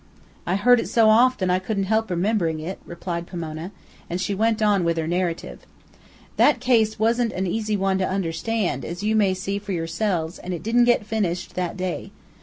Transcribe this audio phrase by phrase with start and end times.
[0.47, 3.71] "I heard it so often, I couldn't help remembering it," replied Pomona.
[4.09, 5.63] And she went on with her narrative.
[6.37, 10.55] "That case wasn't a easy one to understand, as you may see for yourselves, and
[10.55, 12.09] it didn't get finished that day.